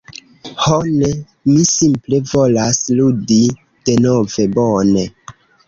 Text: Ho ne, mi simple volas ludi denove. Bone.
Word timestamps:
Ho 0.61 0.77
ne, 0.93 1.09
mi 1.49 1.57
simple 1.73 2.21
volas 2.33 2.81
ludi 3.03 3.39
denove. 3.91 4.51
Bone. 4.59 5.09